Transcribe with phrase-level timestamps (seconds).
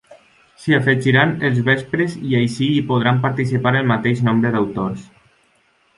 [0.61, 5.09] S'hi afegiran els vespres i així hi podran participar el mateix nombre d'autors.